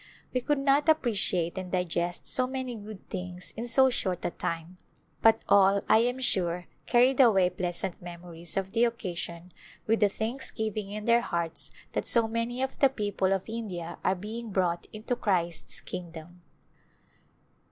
[0.33, 4.79] We could not appreciate and digest so many good things in so short a time,
[5.21, 9.51] but all, I am sure, carried away pleasant memories of the occasion,
[9.85, 14.15] with a thanksgiving In their hearts that so many of the people of India are
[14.15, 16.41] being brought Into Christ's kingdom.